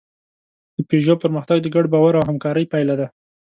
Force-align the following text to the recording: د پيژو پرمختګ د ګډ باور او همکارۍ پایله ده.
د 0.75 0.77
پيژو 0.89 1.13
پرمختګ 1.23 1.57
د 1.61 1.67
ګډ 1.75 1.85
باور 1.93 2.13
او 2.19 2.23
همکارۍ 2.29 2.65
پایله 2.71 2.95
ده. 2.99 3.07